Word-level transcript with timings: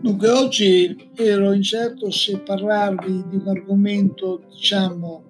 Dunque 0.00 0.28
oggi 0.28 1.10
ero 1.16 1.52
incerto 1.52 2.12
se 2.12 2.38
parlarvi 2.38 3.24
di 3.26 3.36
un 3.36 3.48
argomento, 3.48 4.42
diciamo, 4.48 5.24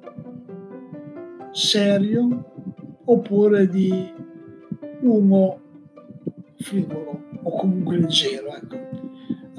serio 1.52 2.44
oppure 3.06 3.68
di 3.68 4.12
uno 5.00 5.60
frivolo 6.58 7.22
o 7.42 7.56
comunque 7.56 8.00
leggero. 8.00 8.54
Ecco. 8.54 8.99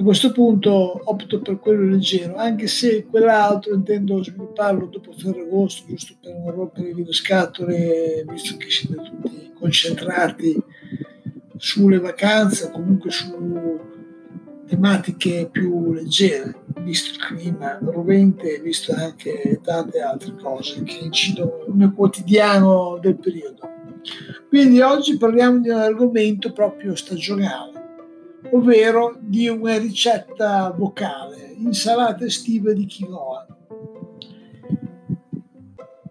A 0.01 0.03
questo 0.03 0.31
punto 0.31 0.99
opto 1.03 1.41
per 1.41 1.59
quello 1.59 1.87
leggero, 1.87 2.35
anche 2.35 2.65
se 2.65 3.05
quell'altro 3.05 3.75
intendo 3.75 4.23
svilupparlo 4.23 4.87
dopo 4.87 5.11
Ferragosto, 5.13 5.85
giusto 5.87 6.15
per 6.19 6.33
non 6.33 6.49
rompere 6.49 6.91
le 6.91 7.13
scatole, 7.13 8.25
visto 8.27 8.57
che 8.57 8.71
siete 8.71 8.95
tutti 8.95 9.51
concentrati 9.53 10.59
sulle 11.55 11.99
vacanze 11.99 12.65
o 12.65 12.71
comunque 12.71 13.11
su 13.11 13.79
tematiche 14.65 15.47
più 15.51 15.93
leggere, 15.93 16.63
visto 16.79 17.11
il 17.11 17.19
clima 17.19 17.77
rovente 17.79 18.59
visto 18.59 18.95
anche 18.95 19.59
tante 19.61 19.99
altre 19.99 20.33
cose 20.41 20.81
che 20.81 20.97
incidono 21.03 21.65
nel 21.75 21.93
quotidiano 21.93 22.97
del 22.99 23.17
periodo. 23.17 23.69
Quindi 24.49 24.81
oggi 24.81 25.15
parliamo 25.17 25.59
di 25.59 25.69
un 25.69 25.77
argomento 25.77 26.51
proprio 26.51 26.95
stagionale, 26.95 27.80
ovvero 28.49 29.15
di 29.19 29.47
una 29.47 29.77
ricetta 29.77 30.71
vocale, 30.71 31.53
insalata 31.57 32.25
estiva 32.25 32.73
di 32.73 32.87
quinoa. 32.87 33.47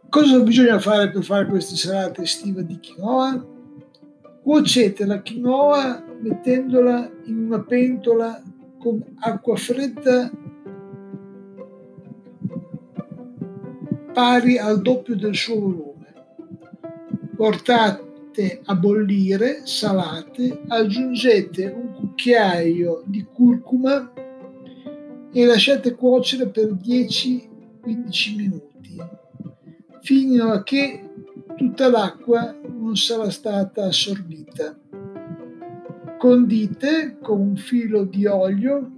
Cosa 0.09 0.41
bisogna 0.41 0.79
fare 0.79 1.11
per 1.11 1.23
fare 1.23 1.47
questa 1.47 1.73
insalata 1.73 2.23
estiva 2.23 2.63
di 2.63 2.79
quinoa? 2.79 3.47
Cuocete 4.43 5.05
la 5.05 5.21
quinoa 5.21 6.05
mettendola 6.21 7.11
in 7.25 7.45
una 7.45 7.61
pentola 7.61 8.43
con 8.79 9.03
acqua 9.21 9.57
fredda 9.57 10.31
pari 14.13 14.59
al 14.59 14.81
doppio 14.83 15.17
del 15.17 15.35
suo 15.35 15.61
volume. 15.61 16.15
Portate 17.37 18.10
a 18.65 18.75
bollire, 18.77 19.63
salate, 19.65 20.63
aggiungete 20.69 21.67
un 21.67 21.93
cucchiaio 21.93 23.03
di 23.05 23.27
curcuma 23.31 24.13
e 25.33 25.45
lasciate 25.45 25.95
cuocere 25.95 26.49
per 26.49 26.73
10-15 26.75 28.37
minuti, 28.37 28.97
fino 30.01 30.53
a 30.53 30.63
che 30.63 31.11
tutta 31.57 31.89
l'acqua 31.89 32.57
non 32.63 32.97
sarà 32.97 33.31
stata 33.31 33.85
assorbita. 33.85 34.79
Condite 36.19 37.19
con 37.21 37.41
un 37.41 37.57
filo 37.57 38.05
di 38.05 38.27
olio, 38.27 38.91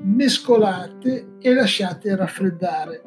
mescolate 0.00 1.36
e 1.40 1.54
lasciate 1.54 2.14
raffreddare. 2.14 3.02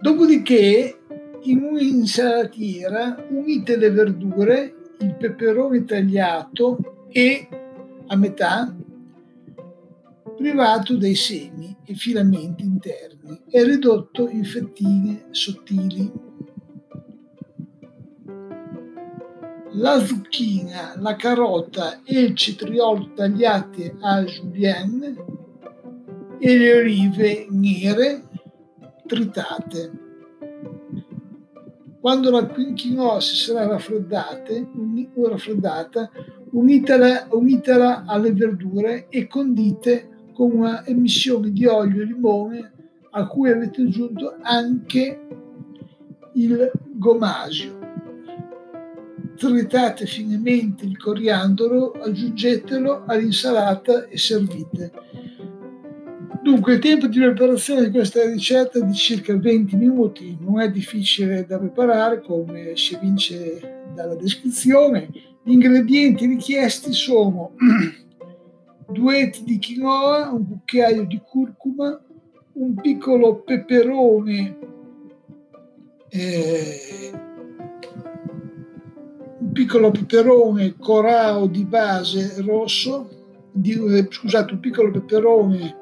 Dopodiché, 0.00 0.98
in 1.44 1.62
un'insalatina 1.62 3.26
unite 3.30 3.76
le 3.76 3.90
verdure, 3.90 4.74
il 5.00 5.14
peperone 5.16 5.84
tagliato 5.84 7.06
e 7.08 7.48
a 8.06 8.16
metà 8.16 8.74
privato 10.36 10.96
dai 10.96 11.14
semi 11.14 11.76
e 11.84 11.94
filamenti 11.94 12.64
interni 12.64 13.40
e 13.48 13.64
ridotto 13.64 14.28
in 14.28 14.44
fettine 14.44 15.26
sottili. 15.30 16.10
La 19.76 19.98
zucchina, 20.04 20.94
la 20.98 21.16
carota 21.16 22.02
e 22.04 22.20
il 22.20 22.34
cetriolo 22.34 23.12
tagliati 23.14 23.92
a 24.00 24.22
julienne 24.22 25.16
e 26.38 26.58
le 26.58 26.78
olive 26.78 27.46
nere 27.50 28.22
tritate. 29.06 30.03
Quando 32.04 32.30
la 32.30 32.44
quinoa 32.44 33.18
si 33.18 33.34
sarà 33.34 33.66
raffreddata, 33.66 34.52
unitela, 36.50 37.26
unitela 37.30 38.04
alle 38.06 38.30
verdure 38.34 39.06
e 39.08 39.26
condite 39.26 40.28
con 40.34 40.50
una 40.50 40.84
emissione 40.84 41.50
di 41.50 41.64
olio 41.64 42.02
e 42.02 42.04
limone 42.04 42.72
a 43.08 43.26
cui 43.26 43.50
avete 43.50 43.80
aggiunto 43.80 44.36
anche 44.42 45.26
il 46.34 46.70
gomasio. 46.92 47.78
Tritate 49.34 50.04
finemente 50.04 50.84
il 50.84 50.98
coriandolo, 50.98 51.92
aggiungetelo 51.92 53.04
all'insalata 53.06 54.04
e 54.08 54.18
servite. 54.18 54.92
Dunque 56.44 56.74
il 56.74 56.78
tempo 56.78 57.06
di 57.06 57.18
preparazione 57.18 57.84
di 57.84 57.90
questa 57.90 58.22
ricetta 58.26 58.78
è 58.78 58.82
di 58.82 58.92
circa 58.92 59.34
20 59.34 59.76
minuti, 59.76 60.36
non 60.38 60.60
è 60.60 60.70
difficile 60.70 61.46
da 61.46 61.58
preparare 61.58 62.20
come 62.20 62.76
si 62.76 62.94
evince 62.94 63.86
dalla 63.94 64.14
descrizione. 64.14 65.08
Gli 65.42 65.52
ingredienti 65.52 66.26
richiesti 66.26 66.92
sono 66.92 67.52
due 68.92 69.20
etti 69.20 69.42
di 69.42 69.58
quinoa, 69.58 70.32
un 70.32 70.46
cucchiaio 70.46 71.06
di 71.06 71.18
curcuma, 71.26 71.98
un 72.52 72.74
piccolo 72.74 73.36
peperone, 73.36 74.58
eh, 76.10 77.10
un 79.38 79.50
piccolo 79.50 79.90
peperone 79.90 80.76
corao 80.78 81.46
di 81.46 81.64
base 81.64 82.34
rosso, 82.42 83.08
di, 83.50 83.72
eh, 83.72 84.08
scusate, 84.10 84.52
un 84.52 84.60
piccolo 84.60 84.90
peperone 84.90 85.80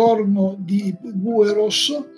corno 0.00 0.56
di 0.58 0.96
bue 0.98 1.52
rosso, 1.52 2.08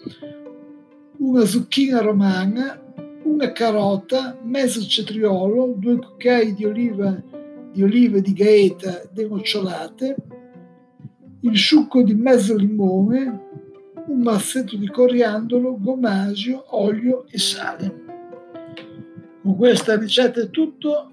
una 1.19 1.45
zucchina 1.45 2.01
romana, 2.01 2.81
una 3.25 3.51
carota, 3.51 4.39
mezzo 4.45 4.81
cetriolo, 4.83 5.75
due 5.77 5.97
cucchiai 5.97 6.55
di 6.55 6.65
oliva 6.65 7.21
di 7.73 7.83
olive 7.83 8.21
di 8.21 8.33
gaeta 8.35 9.03
denocciolate, 9.11 10.17
il 11.41 11.59
succo 11.59 12.03
di 12.03 12.15
mezzo 12.15 12.55
limone, 12.55 13.49
un 14.07 14.21
mazzetto 14.21 14.77
di 14.77 14.87
coriandolo, 14.87 15.77
gomasio, 15.81 16.63
olio 16.77 17.25
e 17.29 17.39
sale. 17.39 18.05
Con 19.43 19.57
questa 19.57 19.97
ricetta 19.97 20.41
è 20.41 20.51
tutto. 20.51 21.12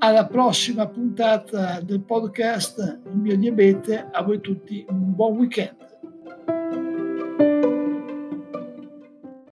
Alla 0.00 0.26
prossima 0.26 0.86
puntata 0.86 1.80
del 1.80 2.02
podcast 2.02 3.00
Il 3.06 3.16
mio 3.16 3.36
diabete. 3.36 4.08
A 4.12 4.22
voi 4.22 4.40
tutti 4.40 4.86
un 4.88 5.12
buon 5.14 5.36
weekend. 5.38 5.87